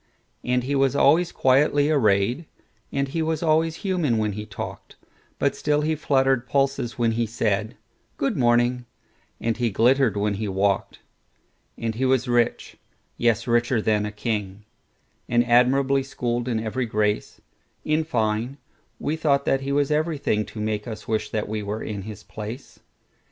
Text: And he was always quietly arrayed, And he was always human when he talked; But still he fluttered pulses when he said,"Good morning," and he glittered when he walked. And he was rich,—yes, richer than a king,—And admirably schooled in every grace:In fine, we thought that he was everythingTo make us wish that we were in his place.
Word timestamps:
And 0.43 0.63
he 0.63 0.73
was 0.73 0.95
always 0.95 1.31
quietly 1.31 1.91
arrayed, 1.91 2.47
And 2.91 3.07
he 3.09 3.21
was 3.21 3.43
always 3.43 3.75
human 3.85 4.17
when 4.17 4.31
he 4.31 4.47
talked; 4.47 4.95
But 5.37 5.55
still 5.55 5.81
he 5.81 5.93
fluttered 5.95 6.47
pulses 6.47 6.97
when 6.97 7.11
he 7.11 7.27
said,"Good 7.27 8.35
morning," 8.35 8.87
and 9.39 9.57
he 9.57 9.69
glittered 9.69 10.17
when 10.17 10.33
he 10.33 10.47
walked. 10.47 11.01
And 11.77 11.93
he 11.93 12.05
was 12.05 12.27
rich,—yes, 12.27 13.45
richer 13.45 13.79
than 13.79 14.07
a 14.07 14.11
king,—And 14.11 15.45
admirably 15.45 16.01
schooled 16.01 16.47
in 16.47 16.59
every 16.59 16.87
grace:In 16.87 18.03
fine, 18.03 18.57
we 18.97 19.15
thought 19.15 19.45
that 19.45 19.61
he 19.61 19.71
was 19.71 19.91
everythingTo 19.91 20.55
make 20.55 20.87
us 20.87 21.07
wish 21.07 21.29
that 21.29 21.47
we 21.47 21.61
were 21.61 21.83
in 21.83 22.01
his 22.01 22.23
place. 22.23 22.79